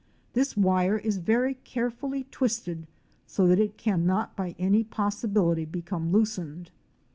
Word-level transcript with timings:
This 0.33 0.57
wire 0.57 0.97
is 0.97 1.17
very 1.17 1.53
carefully 1.53 2.23
twisted 2.31 2.87
so 3.27 3.45
that 3.45 3.59
it 3.59 3.77
can 3.77 4.03
not 4.03 4.35
by 4.35 4.55
any 4.57 4.83
possibility 4.83 5.63
become 5.63 6.11
locsened. 6.11 6.71